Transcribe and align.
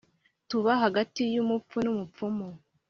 tuba 0.49 0.71
hagati 0.83 1.21
y’umupfu 1.35 1.77
n’umupfumu 1.85 2.47